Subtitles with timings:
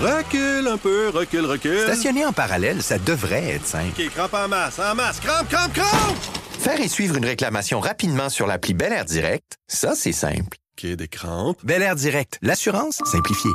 [0.00, 1.80] Recule un peu, recule, recule.
[1.80, 4.00] Stationner en parallèle, ça devrait être simple.
[4.00, 6.16] OK, crampe en masse, en masse, crampe, crampe, crampe!
[6.60, 10.56] Faire et suivre une réclamation rapidement sur l'appli Bel Air Direct, ça, c'est simple.
[10.78, 11.58] OK, des crampes.
[11.64, 13.50] Bel Air Direct, l'assurance simplifiée.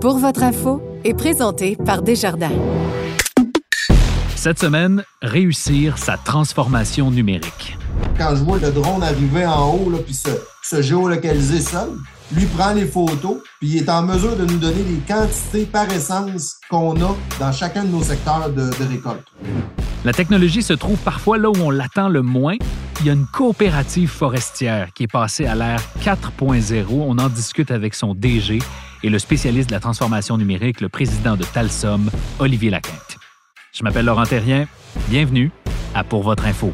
[0.00, 2.50] Pour votre info est présenté par Desjardins.
[4.34, 7.76] Cette semaine, réussir sa transformation numérique.
[8.18, 10.30] Quand je vois le drone arriver en haut, là, puis se,
[10.64, 11.90] se géolocaliser seul,
[12.32, 15.90] lui prend les photos, puis il est en mesure de nous donner les quantités par
[15.90, 19.26] essence qu'on a dans chacun de nos secteurs de, récolte.
[20.04, 22.56] La technologie se trouve parfois là où on l'attend le moins.
[23.00, 26.84] Il y a une coopérative forestière qui est passée à l'ère 4.0.
[26.90, 28.58] On en discute avec son DG
[29.02, 33.16] et le spécialiste de la transformation numérique, le président de Talsom, Olivier Laquinte.
[33.72, 34.66] Je m'appelle Laurent Terrien.
[35.08, 35.50] Bienvenue
[35.94, 36.72] à Pour votre info.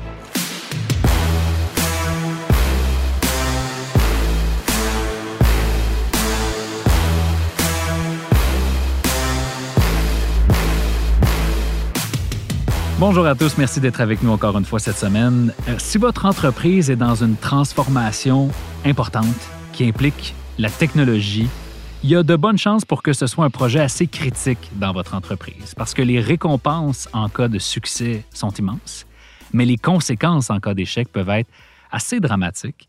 [12.99, 15.53] Bonjour à tous, merci d'être avec nous encore une fois cette semaine.
[15.69, 18.49] Euh, si votre entreprise est dans une transformation
[18.87, 19.37] importante
[19.75, 21.47] qui implique la technologie,
[22.03, 24.95] il y a de bonnes chances pour que ce soit un projet assez critique dans
[24.95, 29.05] votre entreprise parce que les récompenses en cas de succès sont immenses,
[29.53, 31.51] mais les conséquences en cas d'échec peuvent être
[31.91, 32.89] assez dramatiques.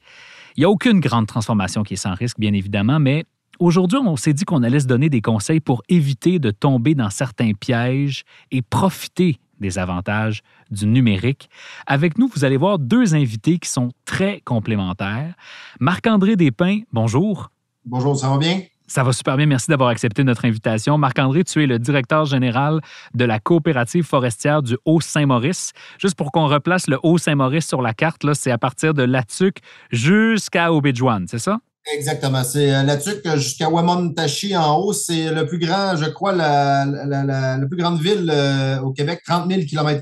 [0.55, 3.25] Il n'y a aucune grande transformation qui est sans risque, bien évidemment, mais
[3.59, 7.09] aujourd'hui, on s'est dit qu'on allait se donner des conseils pour éviter de tomber dans
[7.09, 10.41] certains pièges et profiter des avantages
[10.71, 11.49] du numérique.
[11.85, 15.33] Avec nous, vous allez voir deux invités qui sont très complémentaires.
[15.79, 17.51] Marc-André Despins, bonjour.
[17.85, 18.61] Bonjour, ça va bien?
[18.89, 19.45] Ça va super bien.
[19.45, 20.97] Merci d'avoir accepté notre invitation.
[20.97, 22.79] Marc-André, tu es le directeur général
[23.13, 25.73] de la coopérative forestière du Haut-Saint-Maurice.
[25.99, 29.57] Juste pour qu'on replace le Haut-Saint-Maurice sur la carte, là, c'est à partir de Latuc
[29.91, 31.59] jusqu'à Obidjouane, c'est ça?
[31.93, 32.43] Exactement.
[32.43, 34.93] C'est euh, Latuc jusqu'à Wamontashi en haut.
[34.93, 38.91] C'est le plus grand, je crois, la, la, la, la plus grande ville euh, au
[38.91, 40.01] Québec, 30 000 km.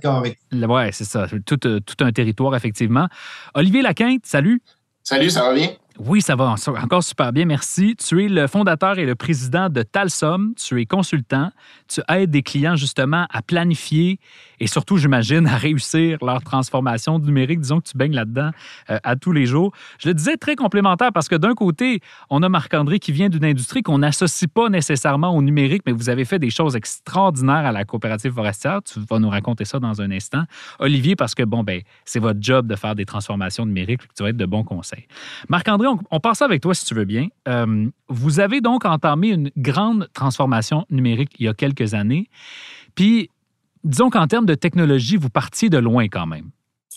[0.52, 1.28] Oui, c'est ça.
[1.46, 3.08] Tout, euh, tout un territoire, effectivement.
[3.54, 4.62] Olivier Laquinte, salut.
[5.04, 5.70] Salut, ça va bien?
[5.98, 7.96] Oui, ça va encore super bien, merci.
[7.96, 10.54] Tu es le fondateur et le président de Talsom.
[10.56, 11.52] Tu es consultant.
[11.88, 14.20] Tu aides des clients justement à planifier
[14.60, 17.62] et surtout, j'imagine, à réussir leur transformation numérique.
[17.62, 18.52] Disons que tu baignes là-dedans
[18.90, 19.72] euh, à tous les jours.
[20.00, 23.46] Je le disais très complémentaire parce que d'un côté, on a Marc-André qui vient d'une
[23.46, 27.72] industrie qu'on n'associe pas nécessairement au numérique, mais vous avez fait des choses extraordinaires à
[27.72, 28.82] la coopérative forestière.
[28.84, 30.44] Tu vas nous raconter ça dans un instant.
[30.80, 34.30] Olivier, parce que bon, ben, c'est votre job de faire des transformations numériques, tu vas
[34.30, 35.08] être de bons conseils.
[35.48, 37.28] Marc-André, on, on passe avec toi si tu veux bien.
[37.48, 42.30] Euh, vous avez donc entamé une grande transformation numérique il y a quelques années.
[42.96, 43.30] Puis,
[43.84, 46.50] disons qu'en termes de technologie, vous partiez de loin quand même.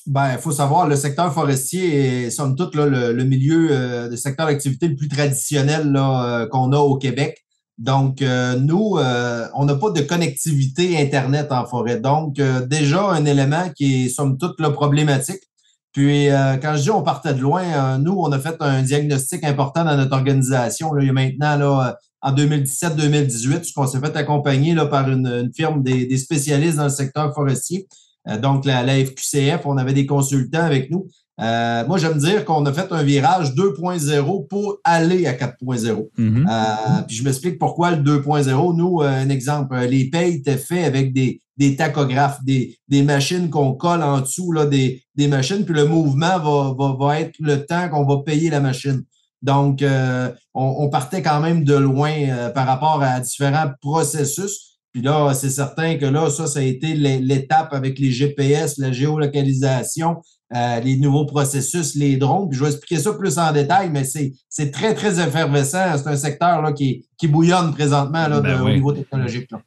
[0.07, 4.17] Ben, il faut savoir, le secteur forestier est, somme toute, le, le, milieu euh, de
[4.17, 7.45] secteur d'activité le plus traditionnel euh, qu'on a au Québec.
[7.79, 12.01] Donc, euh, nous, euh, on n'a pas de connectivité Internet en forêt.
[12.01, 15.48] Donc, euh, déjà, un élément qui est, somme toute, problématique.
[15.93, 16.29] Puis,
[16.63, 19.97] quand je dis on partait de loin, nous, on a fait un diagnostic important dans
[19.97, 20.93] notre organisation.
[20.93, 26.17] Là, maintenant, là, en 2017-2018, qu'on s'est fait accompagner là, par une, une firme des,
[26.19, 27.87] spécialistes dans le secteur forestier.
[28.29, 31.07] Euh, donc, la, la, FQCF, on avait des consultants avec nous.
[31.41, 36.09] Euh, moi, j'aime dire qu'on a fait un virage 2.0 pour aller à 4.0.
[36.17, 36.47] Mm -hmm.
[36.51, 38.77] euh, puis je m'explique pourquoi le 2.0.
[38.77, 43.51] Nous, euh, un exemple, les payes étaient faits avec des, des tachographes, des, des machines
[43.51, 47.35] qu'on colle en dessous là, des, des machines, puis le mouvement va, va, va être
[47.41, 49.03] le temps qu'on va payer la machine.
[49.43, 54.81] Donc, euh, on, on, partait quand même de loin euh, par rapport à différents processus.
[54.93, 58.91] Puis là, c'est certain que là, ça, ça a été l'étape avec les GPS, la
[58.91, 60.17] géolocalisation,
[60.55, 62.49] euh, les nouveaux processus, les drones.
[62.49, 65.97] Puis je vais expliquer ça plus en détail, mais c'est très, très effervescent.
[65.97, 68.71] C'est un secteur là, qui, qui bouillonne présentement là, ben de, oui.
[68.71, 69.51] au niveau technologique.
[69.51, 69.61] Là.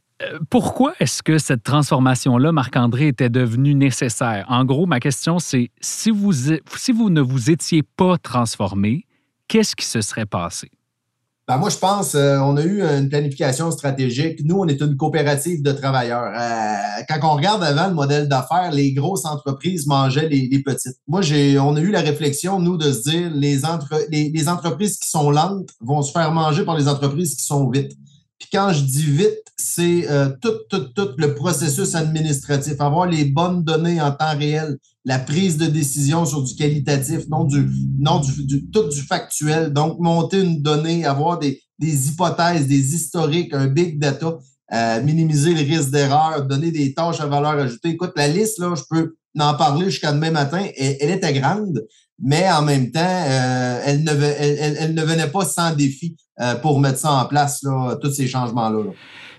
[0.50, 4.46] Pourquoi est-ce que cette transformation-là, Marc-André, était devenue nécessaire?
[4.50, 9.06] En gros, ma question, c'est si vous, si vous ne vous étiez pas transformé,
[9.48, 10.70] qu'est-ce qui se serait passé?
[11.48, 14.40] Ben moi, je pense euh, on a eu une planification stratégique.
[14.46, 16.32] Nous, on est une coopérative de travailleurs.
[16.34, 20.98] Euh, quand on regarde avant le modèle d'affaires, les grosses entreprises mangeaient les, petites.
[21.08, 24.50] Moi, j'ai, on a eu la réflexion, nous, de se dire les, entre, les, les
[24.50, 27.92] entreprises qui sont lentes vont se faire manger par les entreprises qui sont vite.
[28.42, 33.26] Puis quand je dis vite, c'est euh, tout, tout, tout le processus administratif, avoir les
[33.26, 37.68] bonnes données en temps réel, la prise de décision sur du qualitatif, non du,
[38.00, 39.74] non du, du tout du factuel.
[39.74, 44.38] Donc, monter une donnée, avoir des, des hypothèses, des historiques, un big data,
[44.74, 47.90] euh, minimiser les risques d'erreur, donner des tâches à valeur ajoutée.
[47.90, 50.64] Écoute, la liste, là, je peux en parler jusqu'à demain matin.
[50.78, 51.84] Elle, était grande,
[52.20, 56.16] mais en même temps, euh, elle, ne, elle, ne venait pas sans défi.
[56.42, 58.92] euh, pour mettre ça en place, là, tous ces changements-là.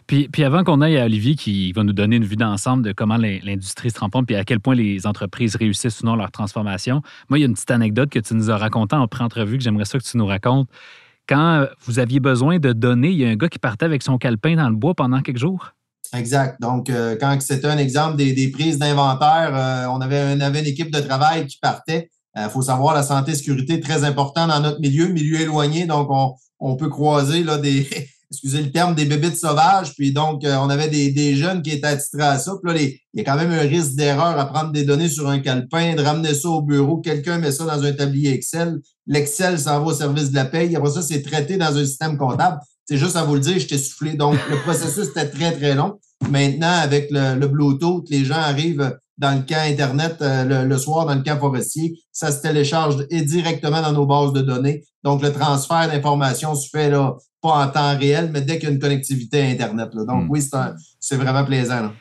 [0.07, 3.17] Puis, avant qu'on aille à Olivier qui va nous donner une vue d'ensemble de comment
[3.17, 7.39] l'industrie se transforme puis à quel point les entreprises réussissent ou non leur transformation, moi,
[7.39, 9.85] il y a une petite anecdote que tu nous as racontée en pré-entrevue que j'aimerais
[9.85, 10.69] ça que tu nous racontes.
[11.29, 14.19] Quand vous aviez besoin de données, il y a un gars qui partait avec son
[14.19, 15.73] calepin dans le bois pendant quelques jours?
[16.15, 16.61] Exact.
[16.61, 21.01] Donc, euh, quand c'était un exemple des, prises d'inventaire, euh, on, avait, une équipe de
[21.01, 22.11] travail qui partait.
[22.37, 25.87] Il euh, faut savoir, la santé sécurité très important dans notre milieu, milieu éloigné.
[25.87, 27.87] Donc, on, on peut croiser là, des,
[28.33, 29.95] excusez le terme, des bébites sauvages.
[29.95, 32.53] Puis donc, on avait des, jeunes qui étaient attitrés à ça.
[32.63, 35.29] Puis là, il y a quand même un risque d'erreur à prendre des données sur
[35.29, 36.99] un calepin, de ramener ça au bureau.
[36.99, 38.81] Quelqu'un met ça dans un tablier Excel.
[39.07, 40.75] L'Excel s'en va au service de la paye.
[40.75, 42.59] Après ça, c'est traité dans un système comptable.
[42.89, 44.15] C'est juste à vous le dire, je t'ai soufflé.
[44.15, 45.99] Donc, le processus était très, très long.
[46.31, 51.15] Maintenant, avec le, Bluetooth, les gens arrivent dans le camp Internet euh, le, soir, dans
[51.15, 51.99] le camp forestier.
[52.13, 54.85] Ça se télécharge directement dans nos bases de données.
[55.05, 58.73] Donc, le transfert d'informations se fait là, pas en temps réel, mais dès qu'il y
[58.73, 59.91] a une connectivité Internet.
[59.95, 60.31] Donc, hmm.
[60.31, 60.41] oui,
[61.01, 61.93] c'est vraiment plaisant.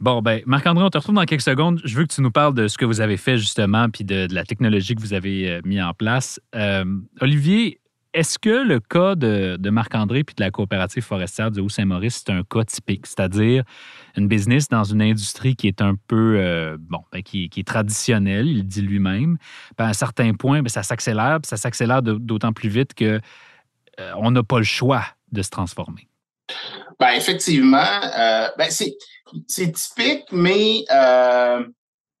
[0.00, 1.80] Bon, ben, Marc-André, on te retrouve dans quelques secondes.
[1.84, 4.26] Je veux que tu nous parles de ce que vous avez fait justement, puis de,
[4.30, 6.38] la technologie que vous avez euh, mis en place.
[6.54, 6.84] Euh,
[7.20, 7.80] Olivier,
[8.12, 12.42] est-ce que le cas de, Marc-André puis de la coopérative forestière de Haut-Saint-Maurice, c'est un
[12.42, 13.62] cas typique, c'est-à-dire
[14.16, 18.48] une business dans une industrie qui est un peu, euh, bon, ben, qui, est traditionnelle,
[18.48, 19.36] il dit lui-même.
[19.76, 23.20] à un certain point, ben, ça s'accélère, ça s'accélère d'autant plus vite que
[24.16, 26.08] on n'a pas le choix de se transformer.
[26.98, 28.96] Ben, effectivement, euh, ben, c'est
[29.72, 30.84] typique, mais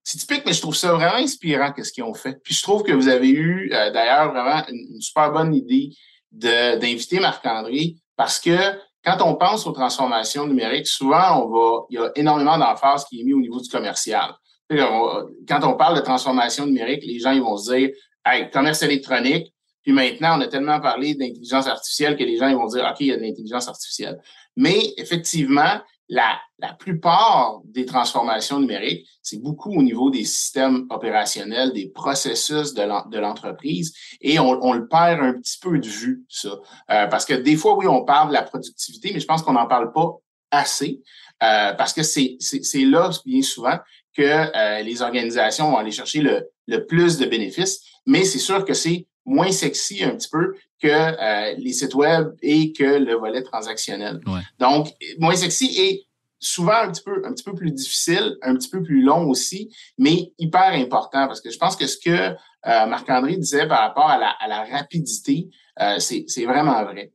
[0.06, 2.40] c'est typique, mais je trouve ça vraiment inspirant ce qu'ils ont fait.
[2.44, 5.90] Puis je trouve que vous avez eu euh, d'ailleurs vraiment une, super bonne idée
[6.30, 8.56] d'inviter Marc-André parce que
[9.04, 13.20] quand on pense aux transformations numériques, souvent on va, il y a énormément d'emphase qui
[13.20, 14.32] est mis au niveau du commercial.
[14.70, 17.90] Quand on parle de transformation numérique, les gens ils vont se dire,
[18.24, 19.52] hey, commerce électronique.
[19.86, 22.96] Puis maintenant, on a tellement parlé d'intelligence artificielle que les gens ils vont dire, OK,
[22.98, 24.20] il y a de l'intelligence artificielle.
[24.56, 31.72] Mais effectivement, la, la plupart des transformations numériques, c'est beaucoup au niveau des systèmes opérationnels,
[31.72, 36.58] des processus de l'entreprise, et on, on, le perd un petit peu de vue, ça.
[36.90, 39.52] Euh, parce que des fois, oui, on parle de la productivité, mais je pense qu'on
[39.52, 40.16] n'en parle pas
[40.50, 41.00] assez,
[41.44, 42.38] euh, parce que c'est
[42.80, 43.78] là, bien souvent,
[44.16, 48.64] que euh, les organisations vont aller chercher le, le plus de bénéfices, mais c'est sûr
[48.64, 53.14] que c'est moins sexy un petit peu que euh, les sites web et que le
[53.14, 54.20] volet transactionnel.
[54.58, 54.88] Donc,
[55.18, 56.06] moins sexy et
[56.38, 59.74] souvent un petit peu un petit peu plus difficile, un petit peu plus long aussi,
[59.98, 64.08] mais hyper important parce que je pense que ce que euh, Marc-André disait par rapport
[64.08, 65.48] à la, à la rapidité,
[65.80, 67.12] euh, c'est vraiment vrai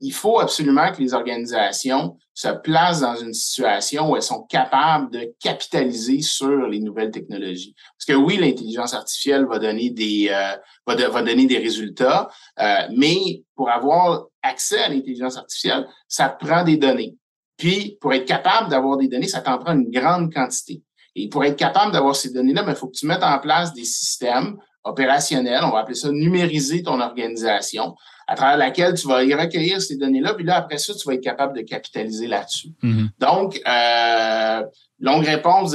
[0.00, 5.10] il faut absolument que les organisations se placent dans une situation où elles sont capables
[5.10, 7.74] de capitaliser sur les nouvelles technologies.
[7.96, 10.56] Parce que oui, l'intelligence artificielle va donner des euh,
[10.86, 12.28] va, donner des résultats,
[12.60, 17.16] euh, mais pour avoir accès à l'intelligence artificielle, ça prend des données.
[17.56, 20.82] Puis, pour être capable d'avoir des données, ça t'en prend une grande quantité.
[21.16, 23.74] Et pour être capable d'avoir ces données-là, il ben, faut que tu mettes en place
[23.74, 27.96] des systèmes opérationnels, on va appeler ça numériser ton organisation,
[28.28, 31.14] à travers laquelle tu vas y recueillir ces données-là, puis là, après ça, tu vas
[31.14, 32.68] être capable de capitaliser là-dessus.
[32.82, 33.08] Mm-hmm.
[33.18, 34.66] Donc, euh,
[35.00, 35.74] longue réponse,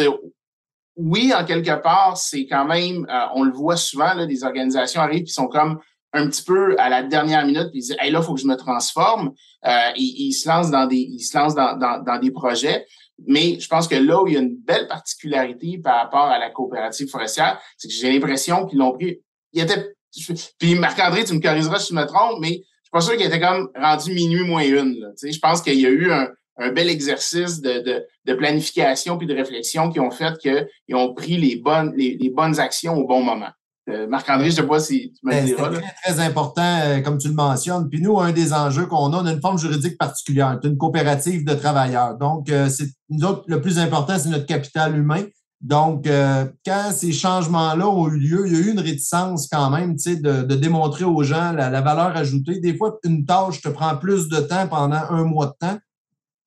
[0.95, 5.01] oui, en quelque part, c'est quand même, euh, on le voit souvent, là, des organisations
[5.01, 5.79] arrivent qui sont comme
[6.13, 8.41] un petit peu à la dernière minute, puis ils disent, hey, là, il faut que
[8.41, 9.33] je me transforme.
[9.65, 12.85] Euh, et, ils se lancent dans des, ils se lancent dans, dans, dans des projets.
[13.25, 16.37] Mais je pense que là où il y a une belle particularité par rapport à
[16.37, 19.21] la coopérative forestière, c'est que j'ai l'impression qu'ils l'ont pris.
[19.53, 19.61] Il
[20.59, 23.25] puis Marc-André, tu me corrigeras si je me trompe, mais je suis pas sûr qu'il
[23.25, 24.95] était comme rendu minuit moins une.
[24.99, 29.17] Là, je pense qu'il y a eu un, un bel exercice de, de, de, planification
[29.17, 32.95] puis de réflexion qui ont fait qu'ils ont pris les bonnes, les, les, bonnes actions
[32.95, 33.49] au bon moment.
[33.89, 35.69] Euh, Marc-André, je ne sais pas si tu me ben, diras.
[35.73, 37.89] C'est très, très important, euh, comme tu le mentionnes.
[37.89, 40.57] Puis nous, un des enjeux qu'on a, on a une forme juridique particulière.
[40.61, 42.17] C'est une coopérative de travailleurs.
[42.17, 45.23] Donc, euh, c'est nous autres, le plus important, c'est notre capital humain.
[45.63, 49.69] Donc, euh, quand ces changements-là ont eu lieu, il y a eu une réticence quand
[49.69, 52.59] même de, démontrer aux gens la, valeur ajoutée.
[52.59, 55.79] Des fois, une tâche te prend plus de temps pendant un mois de temps.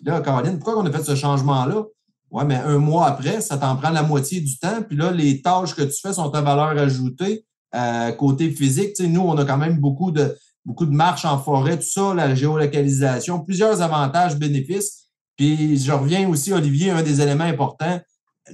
[0.05, 1.85] Là, Caroline, pourquoi on a fait ce changement-là?
[2.31, 4.83] Oui, mais un mois après, ça t'en prend la moitié du temps.
[4.87, 7.47] Puis là, les tâches que tu fais sont ta valeur ajoutée.
[7.75, 11.79] Euh, côté physique, nous, on a quand même beaucoup de, beaucoup de marches en forêt,
[11.79, 15.07] tout ça, la géolocalisation, plusieurs avantages, bénéfices.
[15.37, 17.99] Puis je reviens aussi, Olivier, un des éléments importants,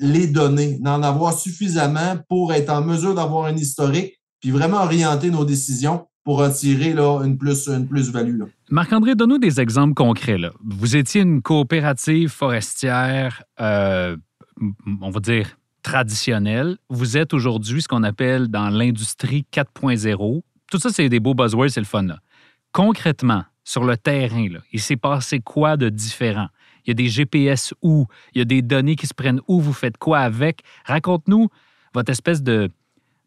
[0.01, 5.31] les données, d'en avoir suffisamment pour être en mesure d'avoir un historique, puis vraiment orienter
[5.31, 8.39] nos décisions pour en tirer là, une plus-value.
[8.39, 10.39] Plus Marc-André, donne-nous des exemples concrets.
[10.65, 14.17] Vous étiez une coopérative forestière, euh,
[15.01, 16.77] on va dire, traditionnelle.
[16.89, 20.43] Vous êtes aujourd'hui ce qu'on appelle dans l'industrie 4.0.
[20.71, 22.07] Tout ça, c'est des beaux buzzwords, c'est le fun.
[22.71, 26.49] Concrètement, sur le terrain, là, il s'est passé quoi de différent?
[26.85, 28.07] Il y a des GPS où?
[28.35, 29.61] Il y a des données qui se prennent où?
[29.61, 30.61] Vous faites quoi avec?
[30.85, 31.49] Raconte-nous
[31.95, 32.71] votre espèce de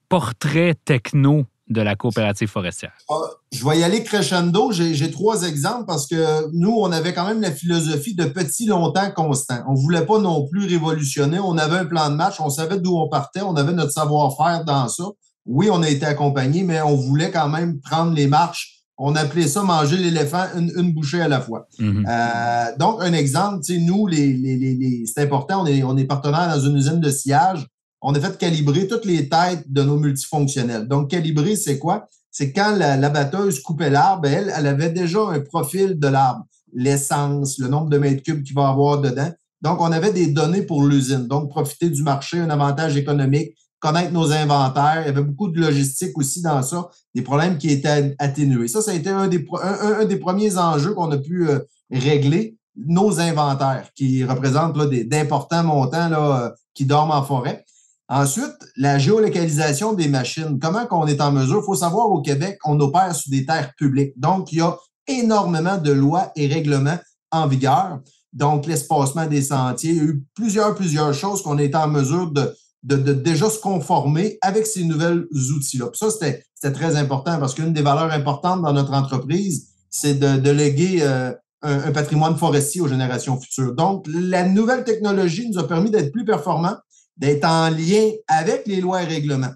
[0.09, 2.93] portrait techno de la coopérative forestière.
[3.09, 3.15] Ah,
[3.51, 4.71] je vais y aller crescendo.
[4.71, 9.09] J'ai trois exemples parce que nous, on avait quand même la philosophie de petit, longtemps,
[9.11, 9.63] constant.
[9.67, 11.39] On ne voulait pas non plus révolutionner.
[11.39, 14.63] On avait un plan de match, on savait d'où on partait, on avait notre savoir-faire
[14.63, 15.05] dans ça.
[15.47, 19.47] Oui, on a été accompagné, mais on voulait quand même prendre les marches on appelait
[19.47, 21.67] ça manger l'éléphant une, bouchée à la fois.
[21.79, 22.05] Mhm.
[22.07, 26.59] Euh, donc, un exemple, nous, les, les, c'est important, on est, on est partenaire dans
[26.59, 27.67] une usine de sillage.
[28.01, 30.87] On a fait calibrer toutes les têtes de nos multifonctionnels.
[30.87, 32.07] Donc, calibrer, c'est quoi?
[32.31, 37.57] C'est quand la, batteuse coupait l'arbre, elle, elle avait déjà un profil de l'arbre, l'essence,
[37.59, 39.31] le nombre de mètres cubes qu'il va avoir dedans.
[39.61, 41.27] Donc, on avait des données pour l'usine.
[41.27, 45.01] Donc, profiter du marché, un avantage économique, connaître nos inventaires.
[45.01, 48.67] Il y avait beaucoup de logistique aussi dans ça, des problèmes qui étaient atténués.
[48.67, 51.59] Ça, ça a été un des, un, des premiers enjeux qu'on a pu euh,
[51.91, 57.63] régler, nos inventaires, qui représentent d'importants montants là, euh, qui dorment en forêt.
[58.07, 60.59] Ensuite, la géolocalisation des machines.
[60.59, 61.61] Comment qu'on est en mesure?
[61.63, 64.13] Il faut savoir au Québec, on opère sur des terres publiques.
[64.17, 64.77] Donc, il y a
[65.07, 66.99] énormément de lois et règlements
[67.31, 67.99] en vigueur.
[68.31, 72.29] Donc, l'espacement des sentiers, il y a eu plusieurs, plusieurs choses qu'on est en mesure
[72.31, 72.53] de,
[72.85, 75.89] de, déjà se conformer avec ces nouvelles outils-là.
[75.93, 80.99] Ça, c'était très important parce qu'une des valeurs importantes dans notre entreprise, c'est de, léguer
[81.01, 81.31] euh,
[81.63, 83.73] un, patrimoine forestier aux générations futures.
[83.73, 86.77] Donc, la nouvelle technologie nous a permis d'être plus performants,
[87.17, 89.53] d'être en lien avec les lois et règlements.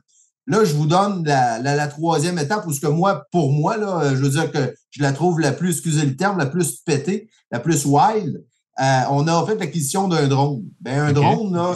[0.47, 4.29] Là, je vous donne la, troisième étape où que moi, pour moi, là, je veux
[4.29, 7.85] dire que je la trouve la plus, excusez le terme, la plus pétée, la plus
[7.85, 8.43] wild,
[8.81, 10.63] euh, on a fait l'acquisition d'un drone.
[10.79, 11.75] Ben, un drone, là,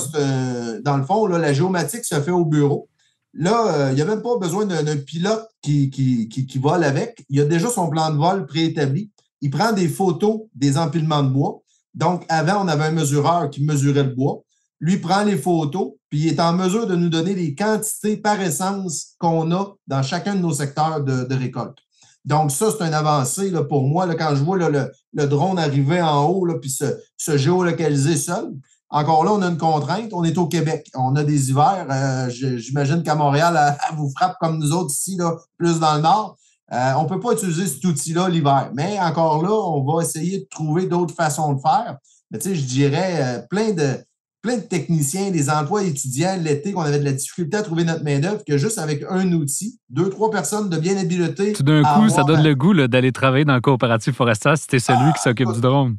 [0.81, 2.87] dans le fond, là, la géomatique se fait au bureau.
[3.33, 7.25] Là, euh, il n'y a même pas besoin d'un pilote qui, qui, qui, vole avec.
[7.29, 9.11] Il a déjà son plan de vol préétabli.
[9.41, 11.61] Il prend des photos des empilements de bois.
[11.93, 14.41] Donc, avant, on avait un mesureur qui mesurait le bois.
[14.79, 18.39] Lui prend les photos, puis il est en mesure de nous donner les quantités par
[18.39, 21.77] essence qu'on a dans chacun de nos secteurs de récolte.
[22.25, 24.05] Donc, ça, c'est une avancée là, pour moi.
[24.05, 26.85] Là, quand je vois le, le, drone arriver en haut puis se,
[27.17, 28.53] se, géolocaliser seul.
[28.89, 30.09] Encore là, on a une contrainte.
[30.13, 30.89] On est au Québec.
[30.95, 31.87] On a des hivers.
[31.89, 36.01] Euh, j'imagine qu'à Montréal, elle, vous frappe comme nous autres ici, là, plus dans le
[36.01, 36.37] nord.
[36.71, 38.71] Euh, on ne peut pas utiliser cet outil-là l'hiver.
[38.73, 41.97] Mais encore là, on va essayer de trouver d'autres façons de faire.
[42.31, 43.97] Mais tu sais, je dirais euh, plein de
[44.43, 48.03] plein de techniciens, des emplois étudiants l'été qu'on avait de la difficulté à trouver notre
[48.03, 51.53] main-d'œuvre que juste avec un outil, deux, trois personnes de bien habileté.
[51.53, 54.79] Tout d'un coup, ça donne le goût d'aller travailler dans le coopératif forestier si tu
[54.79, 55.95] celui qui s'occupe du drone.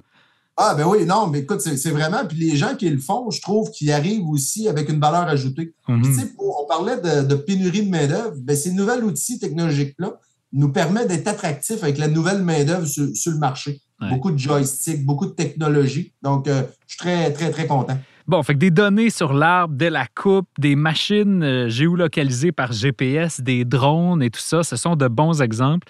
[0.56, 2.24] Ah, ben oui, non, mais écoute, c'est vraiment.
[2.28, 5.74] Puis les gens qui le font, je trouve qu'ils arrivent aussi avec une valeur ajoutée.
[5.88, 6.02] Mhm.
[6.02, 8.34] tu sais, on parlait de, pénurie de main-d'œuvre.
[8.36, 10.12] Ben, ces nouveaux outils technologiques-là
[10.52, 13.80] nous permettent d'être attractifs avec la nouvelle main-d'œuvre sur, le marché.
[14.10, 16.12] Beaucoup de joysticks, beaucoup de technologie.
[16.22, 17.98] Donc, euh, je suis très, très, très content.
[18.26, 22.72] Bon, fait que des données sur l'arbre, de la coupe, des machines euh, géolocalisées par
[22.72, 25.86] GPS, des drones et tout ça, ce sont de bons exemples.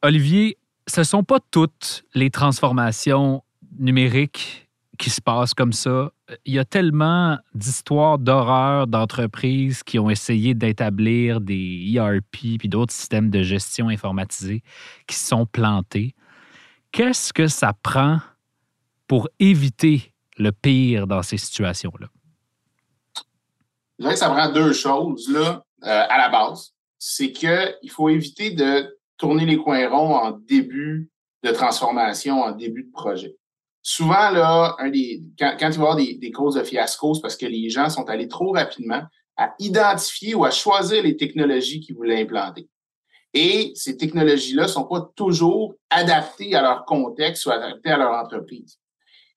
[0.00, 0.56] Olivier,
[0.86, 3.42] ce ne sont pas toutes les transformations
[3.78, 4.66] numériques
[4.98, 6.10] qui se passent comme ça.
[6.46, 12.94] Il y a tellement d'histoires d'horreur d'entreprises qui ont essayé d'établir des ERP puis d'autres
[12.94, 14.62] systèmes de gestion informatisés
[15.06, 16.14] qui sont plantés.
[16.92, 18.20] Qu'est-ce que ça prend
[19.06, 22.08] pour éviter le pire dans ces situations-là?
[23.98, 26.72] Je dirais que ça prend deux choses là, euh, à la base.
[26.98, 31.10] C'est qu'il faut éviter de tourner les coins ronds en début
[31.42, 33.36] de transformation, en début de projet.
[33.82, 37.46] Souvent, là, des, quand, quand il y avoir des, causes de fiasco, c'est parce que
[37.46, 39.02] les gens sont allés trop rapidement
[39.36, 42.68] à identifier ou à choisir les technologies qu'ils voulaient implanter.
[43.34, 48.12] Et ces technologies-là ne sont pas toujours adaptées à leur contexte ou adaptées à leur
[48.12, 48.78] entreprise.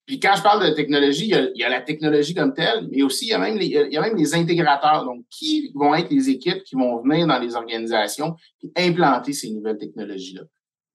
[0.05, 3.25] Puis quand je parle de technologie, il y, a, la technologie comme telle, mais aussi
[3.25, 5.05] il y, a même les, il y a même les intégrateurs.
[5.05, 9.51] Donc, qui vont être les équipes qui vont venir dans les organisations et implanter ces
[9.51, 10.41] nouvelles technologies-là?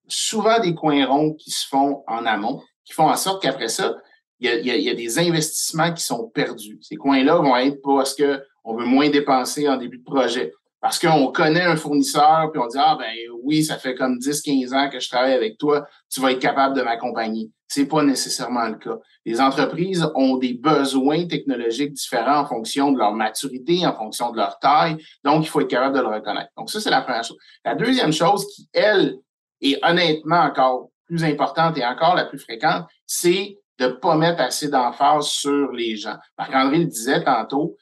[0.07, 3.95] Souvent des coins ronds qui se font en amont, qui font en sorte qu'après ça,
[4.39, 6.77] il y, a, il y, a, des investissements qui sont perdus.
[6.81, 11.31] Ces coins-là vont être parce qu'on veut moins dépenser en début de projet parce qu'on
[11.31, 14.89] connaît un fournisseur, puis on dit, ah ben oui, ça fait comme 10, 15 ans
[14.89, 17.49] que je travaille avec toi, tu vas être capable de m'accompagner.
[17.67, 18.97] C'est pas nécessairement le cas.
[19.25, 24.37] Les entreprises ont des besoins technologiques différents en fonction de leur maturité, en fonction de
[24.37, 24.97] leur taille.
[25.23, 26.49] Donc, il faut être capable de le reconnaître.
[26.57, 27.37] Donc, ça, c'est la première chose.
[27.65, 29.17] La deuxième chose qui, elle,
[29.61, 34.69] est honnêtement encore plus importante et encore la plus fréquente, c'est de pas mettre assez
[34.69, 36.17] d'emphase sur les gens.
[36.37, 37.75] Marc-André le disait tantôt,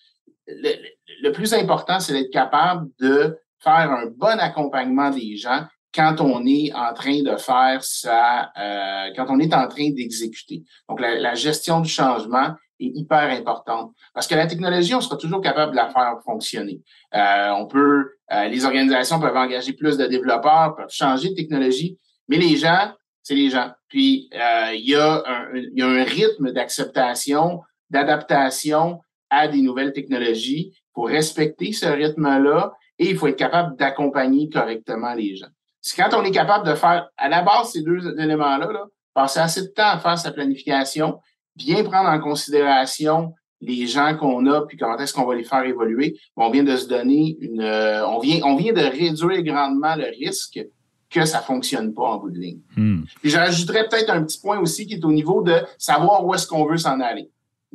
[0.48, 5.65] le, plus important, c'est d'être capable de faire un bon accompagnement des gens
[5.96, 10.64] quand on est en train de faire ça, euh, quand on est en train d'exécuter.
[10.90, 15.42] Donc, la, gestion du changement est hyper importante parce que la technologie, on sera toujours
[15.42, 16.82] capable de la faire fonctionner.
[17.14, 21.98] Euh, on peut, euh, les organisations peuvent engager plus de développeurs, peuvent changer de technologie,
[22.28, 22.92] mais les gens,
[23.24, 23.72] c'est les gens.
[23.88, 29.00] Puis, il, y a un, y a un rythme d'acceptation, d'adaptation
[29.30, 35.14] à des nouvelles technologies pour respecter ce rythme-là et il faut être capable d'accompagner correctement
[35.14, 35.48] les gens.
[35.86, 39.39] C'est quand on est capable de faire à la base ces deux éléments-là, là, passer
[39.39, 41.20] assez de temps à faire sa planification,
[41.56, 45.63] bien prendre en considération les gens qu'on a, puis comment est-ce qu'on va les faire
[45.63, 46.18] évoluer.
[46.36, 50.06] On vient de se donner une, euh, on vient, on vient de réduire grandement le
[50.06, 50.60] risque
[51.12, 52.62] que ça fonctionne pas en bout de ligne.
[52.75, 53.04] Hmm.
[53.22, 56.34] Puis je rajouterais peut-être un petit point aussi qui est au niveau de savoir où
[56.34, 57.30] est-ce qu'on veut s'en aller.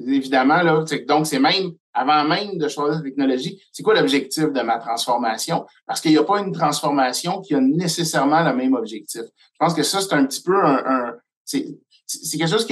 [0.04, 4.60] Évidemment, là, donc c'est même avant même de choisir la technologie, c'est quoi l'objectif de
[4.62, 5.66] ma transformation?
[5.86, 9.22] Parce qu'il n'y a pas une transformation qui a nécessairement le même objectif.
[9.22, 12.66] Je pense que ça, c'est un petit peu un, c'est quelque chose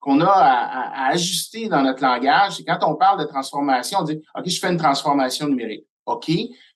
[0.00, 2.62] qu'on a, à, ajuster dans notre langage.
[2.66, 5.86] Quand on parle de transformation, on dit, OK, je fais une transformation numérique.
[6.06, 6.28] OK,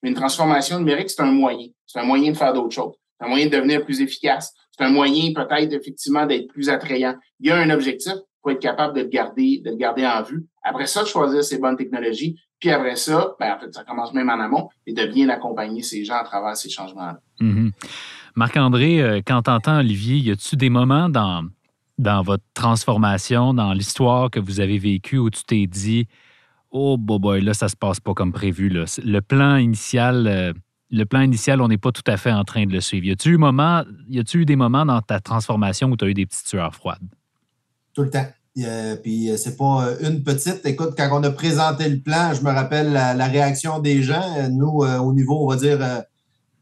[0.02, 1.68] mais une transformation numérique, c'est un moyen.
[1.86, 2.94] C'est un moyen de faire d'autres choses.
[3.18, 4.52] C'est un moyen de devenir plus efficace.
[4.70, 7.14] C'est un moyen peut-être effectivement d'être plus attrayant.
[7.40, 8.14] Il y a un objectif,
[8.46, 10.46] faut être capable de le garder, de le garder en vue.
[10.62, 12.38] Après ça, de choisir ces bonnes technologies.
[12.60, 15.82] Puis après ça, ben, en fait, ça commence même en amont, et de bien accompagner
[15.82, 17.20] ces gens à travers ces changements-là.
[17.40, 17.72] Mm-hmm.
[18.36, 21.44] Marc-André, euh, quand tu entends Olivier, y a-tu des moments dans,
[21.98, 26.06] dans votre transformation, dans l'histoire que vous avez vécue où tu t'es dit
[26.70, 28.68] Oh, boy, là, ça se passe pas comme prévu.
[28.68, 28.84] Là.
[29.02, 30.26] Le plan initial.
[30.26, 30.52] Euh,
[30.88, 33.06] le plan initial, on n'est pas tout à fait en train de le suivre.
[33.06, 36.46] Y a-tu eu, eu des moments dans ta transformation où tu as eu des petites
[36.46, 37.15] sueurs froides?
[37.96, 38.26] Tout le temps.
[39.02, 40.66] puis euh, c'est pas euh, une petite.
[40.66, 44.36] Écoute, quand on a présenté le plan, je me rappelle la, réaction des gens.
[44.36, 45.78] Euh, nous, au niveau, on va dire,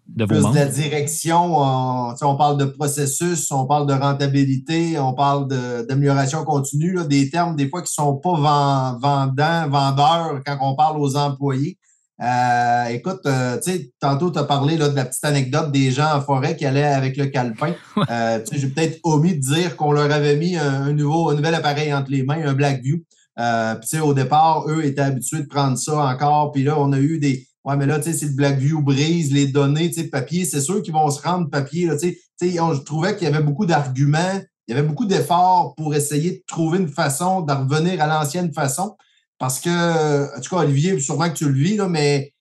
[0.06, 5.12] de plus de la direction, on, on, parle de processus, on parle de rentabilité, on
[5.12, 5.48] parle
[5.88, 11.00] d'amélioration continue, des termes des fois qui ne sont pas vendants, vendeurs quand on parle
[11.00, 11.78] aux employés.
[12.22, 15.90] Euh, écoute, euh, tu sais, tantôt, tu as parlé là, de la petite anecdote des
[15.90, 17.74] gens en forêt qui allaient avec le calepin.
[18.10, 21.92] Euh, J'ai peut-être omis de dire qu'on leur avait mis un, nouveau, un nouvel appareil
[21.94, 22.98] entre les mains, un Blackview.
[23.36, 26.52] Puis, au départ, eux étaient habitués de prendre ça encore.
[26.52, 27.46] Puis là, on a eu des.
[27.64, 30.60] Ouais, mais là, tu sais, si le Blackview brise les données, tu sais, papier, c'est
[30.60, 31.86] sûr qu'ils vont se rendre papier.
[31.86, 35.74] Là, tu sais, je trouvais qu'il y avait beaucoup d'arguments, il y avait beaucoup d'efforts
[35.76, 38.96] pour essayer de trouver une façon de revenir à l'ancienne façon.
[39.44, 42.32] Parce que, en tout cas, Olivier, sûrement que tu le vis, là, mais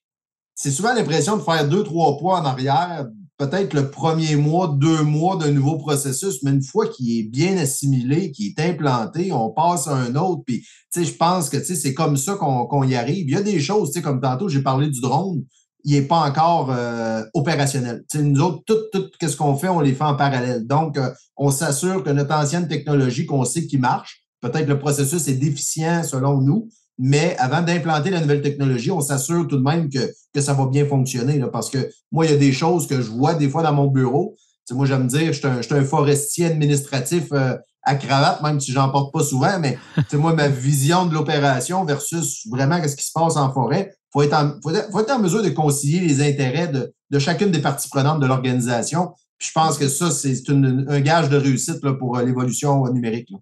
[0.54, 5.02] c'est souvent l'impression de faire deux, trois poids en arrière, peut-être le premier mois, deux
[5.02, 9.50] mois d'un nouveau processus, mais une fois qu'il est bien assimilé, qu'il est implanté, on
[9.50, 10.44] passe à un autre.
[10.46, 13.28] Puis, tu sais, je pense que c'est comme ça qu'on y arrive.
[13.28, 15.44] Il y a des choses, tu sais, comme tantôt, j'ai parlé du drone,
[15.84, 18.02] il n'est pas encore euh, opérationnel.
[18.10, 20.66] sais, nous autres, tout, tout ce qu'on fait, on les fait en parallèle.
[20.66, 25.28] Donc, euh, on s'assure que notre ancienne technologie qu'on sait qui marche, peut-être le processus
[25.28, 29.88] est déficient selon nous, mais avant d'implanter la nouvelle technologie, on s'assure tout de même
[29.88, 31.38] que, que ça va bien fonctionner.
[31.38, 33.72] Là, parce que moi, il y a des choses que je vois des fois dans
[33.72, 34.36] mon bureau.
[34.64, 38.88] sais, moi, j'aime dire, je suis un, forestier administratif euh, à cravate, même si j'en
[38.90, 39.76] porte pas souvent, mais
[40.12, 44.22] moi, ma vision de l'opération versus vraiment ce qui se passe en forêt, il faut,
[44.22, 49.12] être en, mesure de concilier les intérêts de, chacune des parties prenantes de l'organisation.
[49.38, 53.30] je pense que ça, c'est un gage de réussite pour euh, l'évolution numérique.
[53.30, 53.38] Là.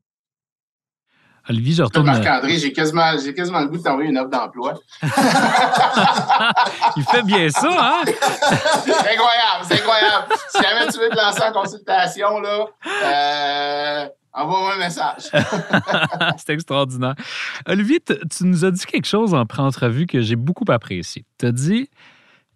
[1.48, 2.06] Olivier, je retourne.
[2.06, 4.74] Marc-André, j'ai quasiment, j'ai quasiment le goût de t'envoyer une offre d'emploi.
[6.96, 8.02] Il fait bien ça, hein?
[8.04, 10.26] c'est incroyable, c'est incroyable.
[10.48, 12.66] Si jamais tu veux te lancer en consultation, là,
[13.04, 15.30] euh, envoie-moi un message.
[16.36, 17.14] c'est extraordinaire.
[17.66, 21.24] Olivier, tu nous as dit quelque chose en pré-entrevue que j'ai beaucoup apprécié.
[21.38, 21.88] Tu as dit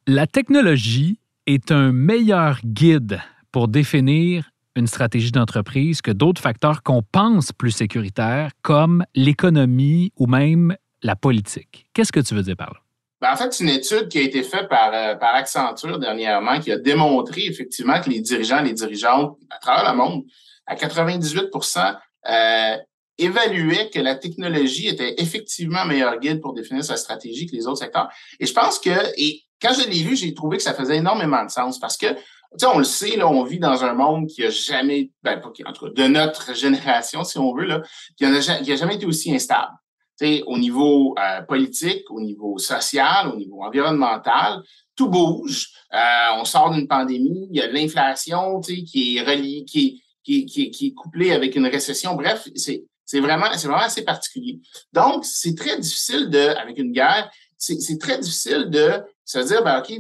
[0.07, 3.21] la technologie est un meilleur guide
[3.51, 10.27] pour définir une stratégie d'entreprise que d'autres facteurs qu'on pense plus sécuritaires, comme l'économie ou
[10.27, 11.87] même la politique.
[11.95, 12.81] Qu'est-ce que tu veux dire par là?
[13.21, 16.61] Ben, en fait, c'est une étude qui a été faite par, euh, par Accenture dernièrement
[16.61, 20.25] qui a démontré effectivement que les dirigeants, les dirigeantes à travers le monde,
[20.67, 21.97] à 98%
[22.29, 22.77] euh,
[23.19, 27.79] évaluaient que la technologie était effectivement meilleur guide pour définir sa stratégie que les autres
[27.79, 28.11] secteurs.
[28.39, 31.43] Et je pense que, et quand je l'ai lu, j'ai trouvé que ça faisait énormément
[31.43, 32.09] de sens parce que
[32.57, 35.73] sais, on le sait, là, on vit dans un monde qui a jamais, ben, en
[35.73, 37.83] tout cas, de notre génération, si on veut, là,
[38.17, 39.73] qui n'a jamais été aussi instable.
[40.17, 44.63] sais, au niveau euh, politique, au niveau social, au niveau environnemental,
[44.95, 45.69] tout bouge.
[45.93, 50.45] Euh, on sort d'une pandémie, il y a de l'inflation qui est reliée, qui qui,
[50.45, 52.17] qui, qui est couplée avec une récession.
[52.17, 54.61] Bref, c'est c'est vraiment, c'est vraiment assez particulier.
[54.93, 59.79] Donc, c'est très difficile de, avec une guerre, c'est très difficile de se dire, ben,
[59.79, 59.93] OK,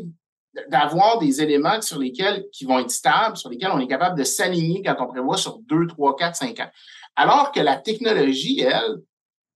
[0.69, 4.25] d'avoir des éléments sur lesquels, qui vont être stables, sur lesquels on est capable de
[4.25, 6.71] s'aligner quand on prévoit sur 2, 3, 4, 5 ans.
[7.17, 8.97] Alors que la technologie, elle,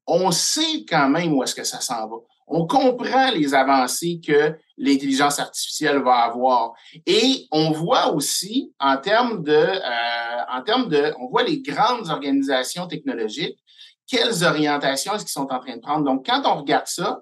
[0.07, 2.17] on sait quand même où est-ce que ça s'en va.
[2.53, 6.73] On comprend les avancées que l'intelligence artificielle va avoir.
[7.07, 12.09] Et on voit aussi, en termes de, euh, en termes de, on voit les grandes
[12.09, 13.57] organisations technologiques,
[14.09, 16.05] quelles orientations est-ce qu'ils sont en train de prendre.
[16.05, 17.21] Donc, quand on regarde ça,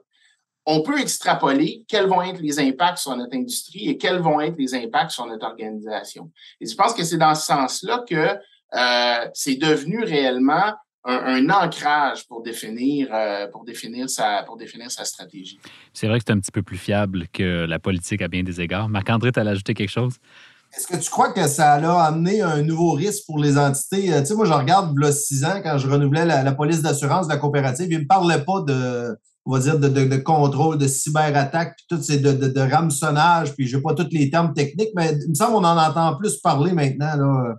[0.71, 4.57] on peut extrapoler quels vont être les impacts sur notre industrie et quels vont être
[4.59, 6.31] les impacts sur notre organisation.
[6.61, 8.37] Et je pense que c'est dans ce sens-là que
[8.75, 15.07] euh, c'est devenu réellement un, ancrage pour définir, euh, pour, définir sa, pour définir sa
[15.07, 15.59] stratégie.
[15.95, 18.61] C'est vrai que c'est un petit peu plus fiable que la politique à bien des
[18.61, 18.91] égards.
[18.91, 20.17] Marc-André, tu as ajouté quelque chose?
[20.77, 24.13] Est-ce que tu crois que ça a amené un nouveau risque pour les entités?
[24.13, 26.53] Euh, tu sais, moi, je regarde, il y a six ans, quand je renouvelais la,
[26.53, 29.17] police d'assurance de la coopérative, il ne me parlait pas de,
[29.49, 33.77] on va dire, de, de, contrôle, de cyberattaque, puis tout, c'est de, de, puis je
[33.77, 36.73] n'ai pas tous les termes techniques, mais il me semble qu'on en entend plus parler
[36.73, 37.17] maintenant.
[37.17, 37.55] Là.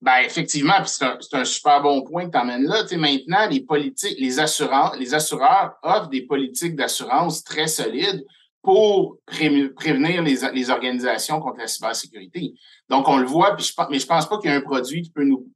[0.00, 2.82] Ben, effectivement, puis c'est un, super bon point que tu emmènes là.
[2.98, 8.24] Maintenant, les politiques, les assureurs, les assureurs offrent des politiques d'assurance très solides
[8.62, 12.52] pour prévenir les, les, organisations contre la cybersécurité.
[12.88, 15.02] Donc, on le voit, puis je, mais je pense pas qu'il y ait un produit
[15.02, 15.46] qui peut nous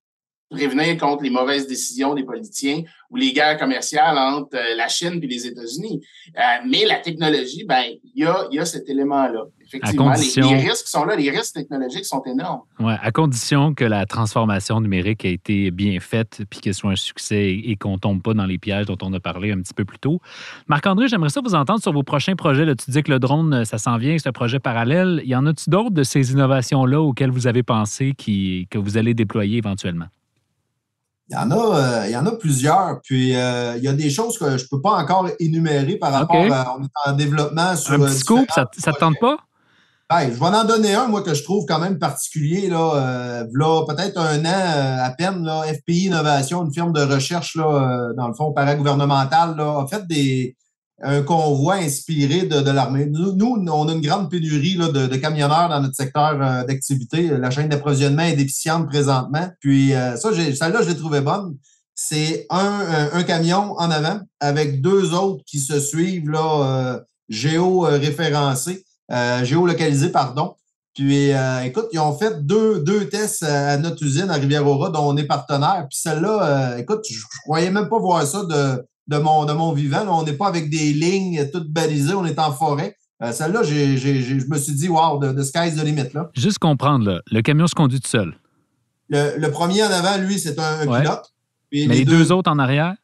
[0.50, 5.18] prévenir contre les mauvaises décisions des politiciens ou les guerres commerciales entre euh, la Chine
[5.22, 6.00] et les États-Unis.
[6.36, 9.44] Euh, mais la technologie, ben, il y a, y a cet élément-là.
[9.66, 12.60] Effectivement, les, risques sont là, les risques technologiques sont énormes.
[12.78, 16.96] Ouais, à condition que la transformation numérique ait été bien faite puis qu'elle soit un
[16.96, 19.74] succès et, qu'on ne tombe pas dans les pièges dont on a parlé un petit
[19.74, 20.20] peu plus tôt.
[20.68, 22.64] Marc-André, j'aimerais ça vous entendre sur vos prochains projets.
[22.64, 25.20] Là, tu dis que le drone, ça s'en vient, c'est un projet parallèle.
[25.24, 29.14] Y en a-tu d'autres de ces innovations-là auxquelles vous avez pensé qui, que vous allez
[29.14, 30.06] déployer éventuellement?
[31.28, 33.00] Il y en a, euh, il y en a plusieurs.
[33.02, 36.12] Puis euh, il y a des choses que je ne peux pas encore énumérer par
[36.12, 37.94] rapport à on est en développement sur.
[37.94, 39.36] Un petit scoop, ça ne te tente pas?
[40.08, 42.68] Ben, je vais en donner un, moi, que je trouve quand même particulier.
[42.68, 47.56] Là, euh, là peut-être un an à peine, là, FPI Innovation, une firme de recherche,
[47.56, 50.56] là, dans le fond, paragouvernemental, là, a fait des,
[51.02, 53.06] un convoi inspiré de, l'armée.
[53.06, 57.28] Nous, on a une grande pénurie de, camionneurs dans notre secteur euh, d'activité.
[57.28, 59.48] La chaîne d'approvisionnement est déficiente présentement.
[59.60, 61.56] Puis euh, ça, celle-là, je l'ai trouvée bonne.
[61.94, 68.84] C'est un, camion en avant avec deux autres qui se suivent là, euh, géo-référencés,
[69.42, 70.56] géolocalisés, pardon.
[70.94, 71.30] Puis,
[71.64, 75.24] écoute, ils ont fait deux, deux tests à notre usine à Rivière-Aura, dont on est
[75.24, 75.86] partenaire.
[75.90, 79.72] Puis celle-là, écoute, je, je croyais même pas voir ça de, de mon, de mon
[79.72, 80.04] vivant.
[80.08, 82.96] on n'est pas avec des lignes toutes balisées, on est en forêt.
[83.22, 86.12] Euh, celle-là, je me suis dit, wow, the, sky's the limit.
[86.12, 86.30] Là.
[86.34, 88.34] Juste comprendre, le camion se conduit tout seul.
[89.08, 91.32] Le, premier en avant, lui, c'est un, pilote.
[91.72, 92.94] Mais les deux, autres en arrière?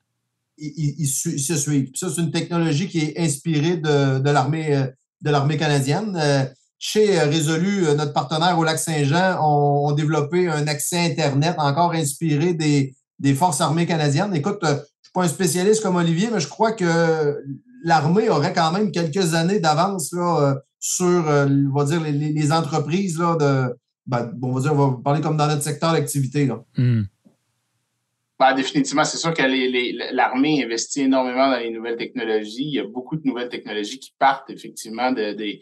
[0.58, 1.90] Ils, se suivent.
[1.94, 4.86] ça, c'est une technologie qui est inspirée de, de l'armée euh,
[5.22, 6.16] de l'armée canadienne.
[6.20, 6.44] Euh,
[6.78, 12.96] chez Résolu, notre partenaire au lac Saint-Jean, ont, développé un accès Internet encore inspiré des,
[13.20, 14.34] des forces armées canadiennes.
[14.34, 14.64] Écoute,
[15.12, 17.42] pas un spécialiste comme Olivier, mais je crois que
[17.84, 23.18] l'armée aurait quand même quelques années d'avance euh, sur, euh, on va dire, les, entreprises
[23.18, 23.76] là, de.
[24.06, 26.50] Ben, on va dire, on va parler comme dans notre secteur d'activité.
[26.76, 27.02] Hmm.
[28.42, 32.64] Ben, définitivement, c'est sûr que l'armée investit énormément dans les nouvelles technologies.
[32.64, 35.60] Il y a beaucoup de nouvelles technologies qui partent effectivement de, des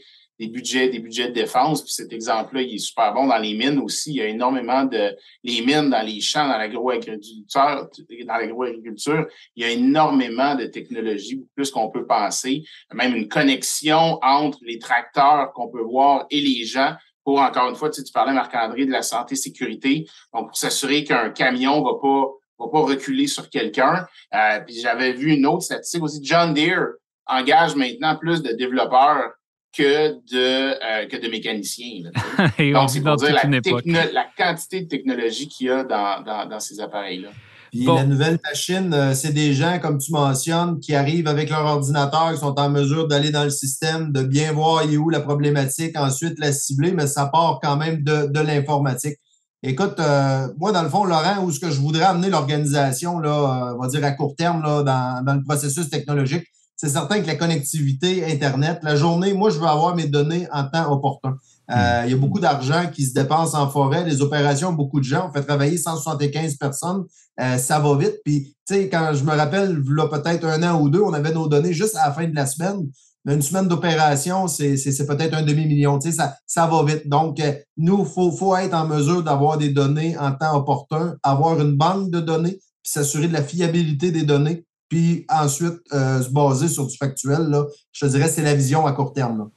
[0.48, 1.82] budgets, des budgets de défense.
[1.82, 4.12] Puis cet exemple-là, il est super bon dans les mines aussi.
[4.12, 5.14] Il y a énormément de
[5.44, 7.86] les mines dans les champs, dans l'agroagriculture,
[8.26, 9.26] dans l'agroagriculture.
[9.56, 12.62] Il y a énormément de technologies, plus qu'on peut penser.
[12.94, 17.76] Même une connexion entre les tracteurs qu'on peut voir et les gens pour, encore une
[17.76, 20.06] fois, tu, tu parlais, Marc-André, de la santé-sécurité.
[20.32, 24.06] Donc, pour s'assurer qu'un camion va pas va pas reculer sur quelqu'un.
[24.34, 26.20] Euh, puis j'avais vu une autre statistique aussi.
[26.22, 26.94] John Deere
[27.26, 29.32] engage maintenant plus de développeurs
[29.76, 32.10] que de, euh, que de mécaniciens.
[32.72, 36.60] Donc, c'est pour dire la, la, quantité de technologie qu'il y a dans, dans, dans
[36.60, 37.28] ces appareils-là.
[37.70, 41.64] Puis la nouvelle machine, euh, c'est des gens, comme tu mentionnes, qui arrivent avec leur
[41.64, 45.96] ordinateur, qui sont en mesure d'aller dans le système, de bien voir où la problématique,
[45.96, 49.18] ensuite la cibler, mais ça part quand même de, de l'informatique.
[49.62, 53.74] Écoute, euh, moi, dans le fond, Laurent, où ce que je voudrais amener l'organisation, là,
[53.76, 56.46] on va dire à court terme, là, dans, dans le processus technologique,
[56.80, 60.64] c'est certain que la connectivité Internet, la journée, moi, je veux avoir mes données en
[60.64, 61.36] temps opportun.
[61.70, 62.06] Euh, hmm.
[62.06, 65.28] il y a beaucoup d'argent qui se dépense en forêt, les opérations, beaucoup de gens.
[65.28, 67.04] On fait travailler 175 personnes,
[67.38, 68.16] euh, ça va vite.
[68.24, 71.34] Puis, tu sais, quand je me rappelle, là, peut-être un an ou deux, on avait
[71.34, 72.88] nos données juste à la fin de la semaine.
[73.26, 75.98] Une semaine d'opération, c'est peut-être un demi-million.
[75.98, 77.06] Tu sais, ça, ça va vite.
[77.06, 81.16] Donc, euh, nous, il faut, faut être en mesure d'avoir des données en temps opportun,
[81.22, 86.28] avoir une banque de données, puis s'assurer de la fiabilité des données puis ensuite se
[86.30, 87.42] baser sur du factuel.
[87.42, 89.48] Là, je te dirais c'est la vision à court terme.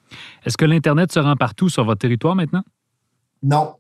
[0.45, 2.63] Est-ce que l'Internet se rend partout sur votre territoire maintenant?
[3.41, 3.73] Non.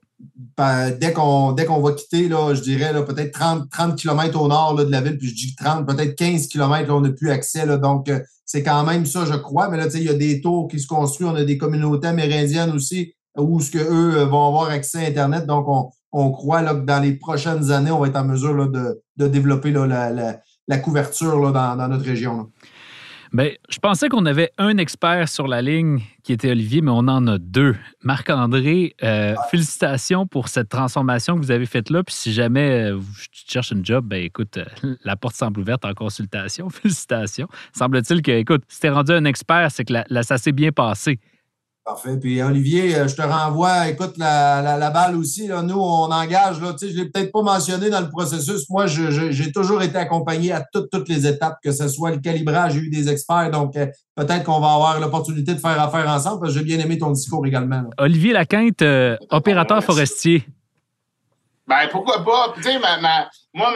[0.57, 4.83] Ben, dès qu'on va quitter, là, je dirais peut-être 30, 30 km au nord de
[4.83, 7.65] la ville, puis je dis 30, peut-être 15 km, là, on n'a plus accès.
[7.65, 8.09] Là, donc,
[8.45, 9.69] c'est quand même ça, je crois.
[9.69, 11.29] Mais là, il y a des tours qui se construisent.
[11.29, 15.07] On a des communautés amérindiennes aussi où ce que eux euh, vont avoir accès à
[15.07, 15.45] Internet.
[15.45, 15.65] Donc,
[16.11, 19.27] on, croit là, que dans les prochaines années, on va être en mesure là, de,
[19.27, 20.11] développer la,
[20.67, 22.51] la, couverture là, dans, dans, notre région.
[23.33, 27.07] Bien, je pensais qu'on avait un expert sur la ligne qui était Olivier, mais on
[27.07, 27.75] en a deux.
[28.03, 32.03] Marc-André, euh, félicitations pour cette transformation que vous avez faite là.
[32.03, 32.99] Puis si jamais euh,
[33.31, 34.59] tu cherches un job, ben écoute,
[35.03, 36.69] la porte semble ouverte en consultation.
[36.69, 37.47] Félicitations.
[37.75, 41.19] Semble-t-il que, écoute, si tu es rendu un expert, c'est que ça s'est bien passé.
[41.85, 42.17] Parfait.
[42.17, 45.49] Puis Olivier, euh, je te renvoie, écoute, la, balle aussi.
[45.49, 48.69] Nous, on engage, là, je ne l'ai peut-être pas mentionné dans le processus.
[48.69, 52.75] Moi, j'ai toujours été accompagné à toutes, toutes les étapes, que ce soit le calibrage,
[52.75, 53.51] j'ai eu des experts.
[53.51, 57.11] Donc, euh, peut-être qu'on va avoir l'opportunité de faire affaire ensemble, j'ai bien aimé ton
[57.11, 57.83] discours également.
[57.97, 60.45] Olivier Laquinte, euh, opérateur forestier.
[61.65, 62.53] Ben, pourquoi pas?
[62.55, 62.77] Tu sais,
[63.53, 63.71] moi,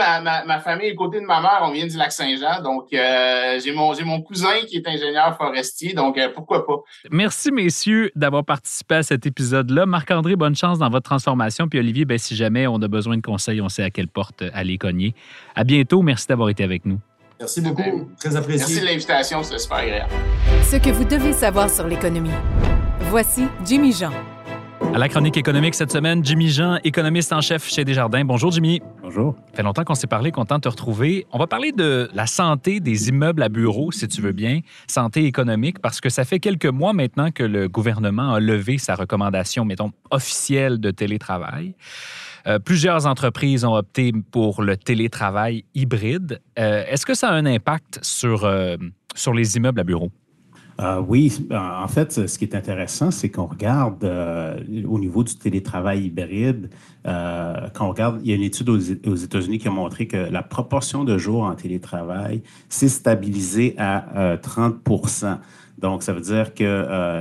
[0.46, 2.62] ma, famille, côté de ma mère, on vient du lac Saint-Jean.
[2.62, 5.94] Donc, euh, j'ai mon, mon cousin qui est ingénieur forestier.
[5.94, 6.82] Donc, euh, pourquoi pas?
[7.12, 9.86] Merci, messieurs, d'avoir participé à cet épisode-là.
[9.86, 11.70] Marc-André, bonne chance dans votre transformation.
[11.70, 14.44] Puis, Olivier, ben, si jamais on a besoin de conseils, on sait à quelle porte
[14.54, 15.16] aller cogner.
[15.56, 16.02] À bientôt.
[16.02, 17.00] Merci d'avoir été avec nous.
[17.40, 18.10] Merci beaucoup.
[18.20, 18.66] Très apprécié.
[18.66, 19.44] Merci de l'invitation.
[19.44, 20.12] C'était super agréable.
[20.64, 22.32] Ce que vous devez savoir sur l'économie.
[23.10, 24.12] Voici Jimmy Jean.
[24.94, 28.26] À la chronique économique cette semaine, Jimmy Jean, économiste en chef chez Desjardins.
[28.26, 28.82] Bonjour Jimmy.
[29.04, 29.36] Bonjour.
[29.50, 31.28] Ça fait longtemps qu'on s'est parlé, content de te retrouver.
[31.32, 35.26] On va parler de la santé des immeubles à bureaux, si tu veux bien, santé
[35.26, 39.66] économique, parce que ça fait quelques mois maintenant que le gouvernement a levé sa recommandation,
[39.66, 41.76] mettons, officielle de télétravail.
[42.48, 46.42] Euh, plusieurs entreprises ont opté pour le télétravail hybride.
[46.58, 48.78] Euh, est-ce que ça a un impact sur, euh,
[49.16, 50.12] sur les immeubles à bureaux?
[50.80, 55.36] Euh, oui, en fait, ce qui est intéressant, c'est qu'on regarde euh, au niveau du
[55.36, 56.70] télétravail hybride,
[57.08, 60.18] euh, quand on regarde, il y a une étude aux, États-Unis qui a montré que
[60.18, 65.40] la proportion de jours en télétravail s'est stabilisée à 30%
[65.80, 66.64] Donc, ça veut dire que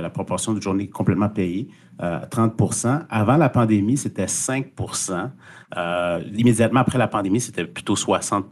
[0.01, 1.67] la proportion de journées complètement payées,
[1.99, 4.73] 30% Avant la pandémie, c'était 5
[5.75, 8.45] euh, immédiatement après la pandémie, c'était plutôt 60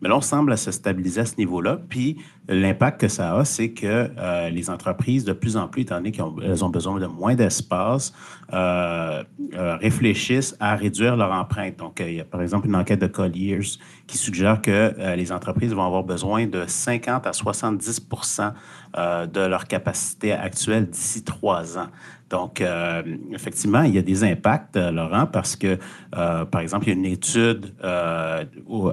[0.00, 1.78] mais là, on semble se stabiliser à ce niveau-là.
[1.88, 5.96] Puis l'impact que ça a, c'est que euh, les entreprises, de plus en plus, étant
[5.96, 8.12] donné qu'elles ont besoin de moins d'espace,
[8.52, 11.78] euh, réfléchissent à réduire leur empreinte.
[11.78, 13.60] Donc, il y a par exemple une enquête de Colliers
[14.06, 18.52] qui suggère que les entreprises vont avoir besoin de 50 à 70%
[18.94, 21.88] de leur capacité actuelle d'ici trois ans.
[22.32, 25.78] Donc, euh, effectivement, il y a des impacts, euh, Laurent, parce que,
[26.16, 27.74] euh, par exemple, il y a une étude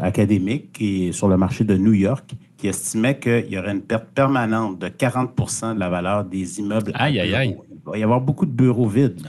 [0.02, 3.82] académique qui est sur le marché de New York qui estimait qu'il y aurait une
[3.82, 6.92] perte permanente de 40 de la valeur des immeubles.
[6.94, 7.58] Aïe, aïe, aïe.
[7.72, 9.26] Il va y avoir beaucoup de bureaux vides.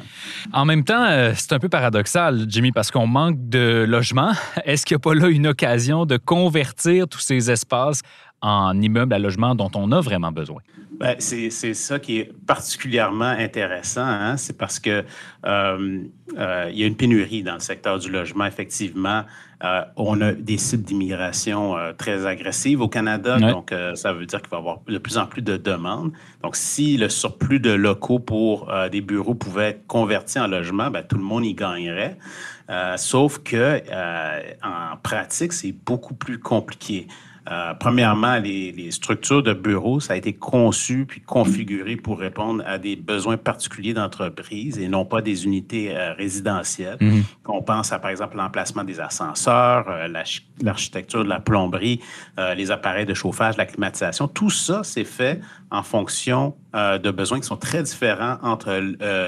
[0.52, 4.32] En même temps, c'est un peu paradoxal, Jimmy, parce qu'on manque de logements.
[4.64, 8.02] Est-ce qu'il n'y a pas là une occasion de convertir tous ces espaces
[8.42, 10.62] en immeubles à logement dont on a vraiment besoin?
[11.00, 14.36] Ben, c'est ça qui est particulièrement intéressant, hein.
[14.36, 15.02] c'est parce que
[15.46, 16.04] euh,
[16.36, 19.22] euh, il y a une pénurie dans le secteur du logement, effectivement.
[19.64, 24.50] Euh, on a des cibles d'immigration très agressives au Canada, donc ça veut dire qu'il
[24.50, 26.12] va y avoir de plus en plus de demandes.
[26.42, 31.02] Donc, si le surplus de locaux pour des bureaux pouvait être converti en logement, ben,
[31.02, 32.18] tout le monde y gagnerait.
[32.96, 33.80] sauf que
[34.62, 37.06] en pratique, c'est beaucoup plus compliqué.
[37.48, 42.78] Euh, premièrement, les, structures de bureaux, ça a été conçu puis configuré pour répondre à
[42.78, 46.98] des besoins particuliers d'entreprise et non pas des unités euh, résidentielles.
[47.00, 47.24] Mhm.
[47.46, 50.08] On pense à, par exemple, l'emplacement des ascenseurs, euh,
[50.62, 52.00] l'architecture de la plomberie,
[52.56, 54.28] les appareils de chauffage, la climatisation.
[54.28, 55.40] Tout ça, c'est fait
[55.70, 58.76] en fonction de besoins qui sont très différents entre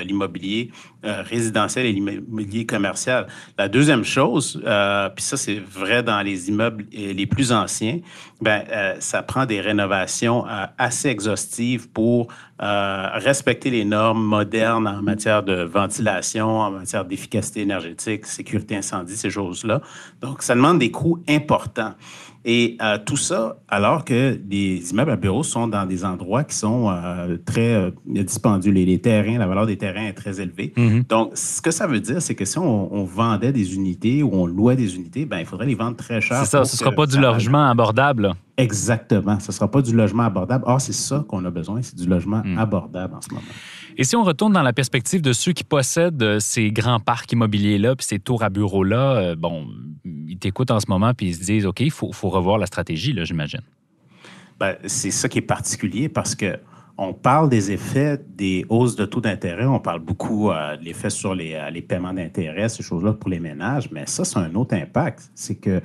[0.04, 0.70] l'immobilier
[1.02, 3.26] résidentiel et l'immobilier commercial.
[3.58, 8.00] La deuxième chose, puis ça, c'est vrai dans les immeubles les plus anciens,
[8.42, 12.26] ben, euh, ça prend des rénovations euh, assez exhaustives pour
[12.60, 19.16] euh, respecter les normes modernes en matière de ventilation, en matière d'efficacité énergétique, sécurité incendie,
[19.16, 19.80] ces choses-là.
[20.20, 21.94] Donc, ça demande des coûts importants.
[22.44, 26.56] Et euh, tout ça, alors que les immeubles à bureaux sont dans des endroits qui
[26.56, 28.72] sont euh, très euh, dispendieux.
[28.72, 30.72] Les, terrains, la valeur des terrains est très élevée.
[30.76, 31.06] Mm-hmm.
[31.06, 34.46] Donc, ce que ça veut dire, c'est que si on, vendait des unités ou on
[34.46, 36.38] louait des unités, ben, il faudrait les vendre très cher.
[36.38, 38.32] C'est ça, ce ne sera pas du logement abordable.
[38.56, 39.40] Exactement.
[39.40, 40.64] Ce ne sera pas du logement abordable.
[40.66, 42.58] Or, c'est ça qu'on a besoin, c'est du logement mm.
[42.58, 43.46] abordable en ce moment.
[43.96, 47.32] Et si on retourne dans la perspective de ceux qui possèdent euh, ces grands parcs
[47.32, 49.66] immobiliers-là, puis ces tours à bureaux-là, euh, bon,
[50.04, 53.12] ils t'écoutent en ce moment, puis ils se disent, OK, il faut, revoir la stratégie,
[53.12, 53.62] là, j'imagine.
[54.58, 56.58] Ben, c'est ça qui est particulier parce que
[56.98, 61.10] on parle des effets des hausses de taux d'intérêt, on parle beaucoup euh, de l'effet
[61.10, 64.54] sur les, euh, les paiements d'intérêt, ces choses-là pour les ménages, mais ça, c'est un
[64.54, 65.30] autre impact.
[65.34, 65.80] C'est que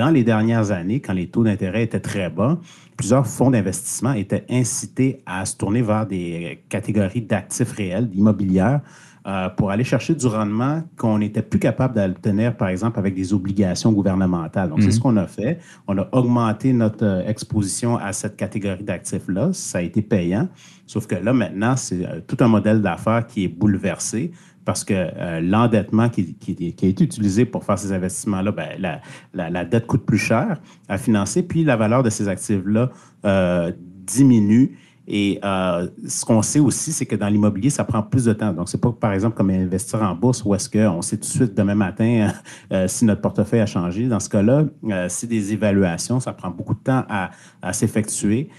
[0.00, 2.58] dans les dernières années, quand les taux d'intérêt étaient très bas,
[2.96, 8.80] plusieurs fonds d'investissement étaient incités à se tourner vers des catégories d'actifs réels, d'immobilière,
[9.26, 13.34] euh, pour aller chercher du rendement qu'on n'était plus capable d'obtenir, par exemple, avec des
[13.34, 14.70] obligations gouvernementales.
[14.70, 14.92] Donc, c'est Mhm.
[14.92, 15.58] ce qu'on a fait.
[15.86, 19.50] On a augmenté notre euh, exposition à cette catégorie d'actifs-là.
[19.52, 20.48] Ça a été payant.
[20.86, 24.30] Sauf que là, maintenant, c'est euh, tout un modèle d'affaires qui est bouleversé
[24.70, 26.36] parce que euh, l'endettement qui,
[26.80, 29.00] a été utilisé pour faire ces investissements-là, ben,
[29.34, 32.88] la, dette coûte plus cher à financer, puis la valeur de ces actifs-là
[33.24, 33.72] euh,
[34.06, 34.78] diminue.
[35.08, 38.52] Et euh, ce qu'on sait aussi, c'est que dans l'immobilier, ça prend plus de temps.
[38.52, 41.32] Donc, c'est pas, par exemple, comme investir en bourse où est-ce qu'on sait tout de
[41.32, 42.32] suite demain matin
[42.86, 44.06] si notre portefeuille a changé.
[44.06, 44.66] Dans ce cas-là,
[45.08, 46.20] c'est des évaluations.
[46.20, 48.50] Ça prend beaucoup de temps à, à s'effectuer.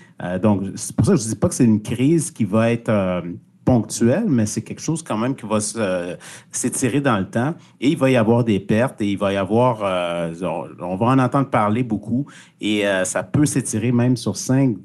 [0.44, 2.70] Donc, c'est pour ça que je ne dis pas que c'est une crise qui va
[2.70, 3.24] être
[3.64, 6.16] ponctuelle, mais c'est quelque chose quand même qui va euh,
[6.52, 7.54] s'étirer dans le temps.
[7.80, 10.96] Et il va y avoir des pertes et il va y avoir, euh, on, on
[10.96, 12.26] va en entendre parler beaucoup
[12.60, 14.76] et euh, ça peut s'étirer même sur 5,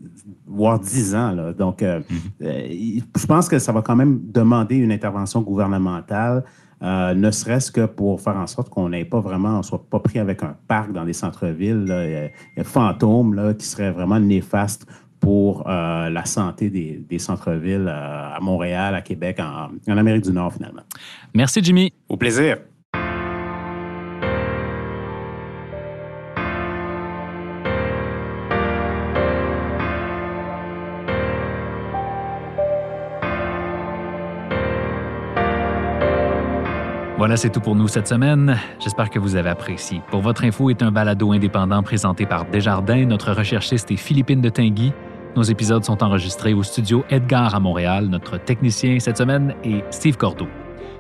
[0.47, 1.33] voire 10 ans.
[1.33, 1.53] là.
[1.53, 2.01] Donc, euh,
[2.41, 6.45] il- je pense que ça va quand même demander une intervention gouvernementale.
[6.83, 10.19] ne serait-ce que pour faire en sorte qu'on n'ait pas vraiment, on soit pas pris
[10.19, 14.87] avec un parc dans les centres-villes, là, euh, euh, fantôme, là, qui serait vraiment néfaste
[15.21, 20.25] pour euh, la santé des, des centres-villes euh, à Montréal, à Québec, en, en Amérique
[20.25, 20.83] du Nord, finalement.
[21.35, 21.93] Merci, Jimmy.
[22.09, 22.59] Au plaisir.
[37.27, 38.57] Voilà, c'est tout pour nous cette semaine.
[38.79, 40.01] J'espère que vous avez apprécié.
[40.13, 43.05] Pour votre info est un balado indépendant présenté par Desjardins.
[43.05, 44.93] Notre recherchiste est Philippine de Tinguy.
[45.35, 48.07] Nos épisodes sont enregistrés au studio Edgar à Montréal.
[48.07, 50.47] Notre technicien cette semaine est Steve Cordeau.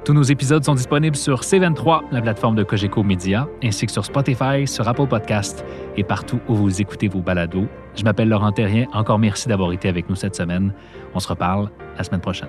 [0.05, 4.05] Tous nos épisodes sont disponibles sur C23, la plateforme de Cogeco Média, ainsi que sur
[4.05, 5.65] Spotify, sur Apple Podcast
[5.97, 7.69] et partout où vous écoutez vos balados.
[7.95, 8.87] Je m'appelle Laurent Terrien.
[8.95, 10.73] Encore merci d'avoir été avec nous cette semaine.
[11.15, 12.49] On se reparle la semaine prochaine.